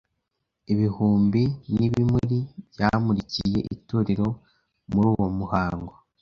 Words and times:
Ibihumbi 0.73 1.43
n'ibimuri 1.77 2.39
byamurikiye 2.71 3.59
itorero 3.75 4.27
muri 4.91 5.07
uwo 5.13 5.27
muhango. 5.37 5.93